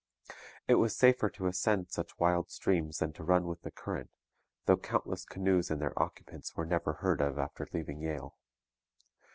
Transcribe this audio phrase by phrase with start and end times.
[0.67, 4.09] It was safer to ascend such wild streams than to run with the current,
[4.65, 8.35] though countless canoes and their occupants were never heard of after leaving Yale.